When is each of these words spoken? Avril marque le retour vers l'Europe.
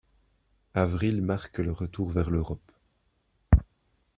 Avril 0.73 1.21
marque 1.21 1.59
le 1.59 1.71
retour 1.71 2.09
vers 2.09 2.31
l'Europe. 2.31 2.71